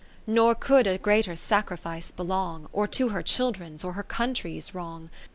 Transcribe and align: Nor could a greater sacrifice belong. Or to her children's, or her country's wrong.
Nor 0.25 0.55
could 0.55 0.87
a 0.87 0.97
greater 0.97 1.35
sacrifice 1.35 2.09
belong. 2.09 2.67
Or 2.73 2.87
to 2.87 3.09
her 3.09 3.21
children's, 3.21 3.83
or 3.83 3.93
her 3.93 4.01
country's 4.01 4.73
wrong. 4.73 5.11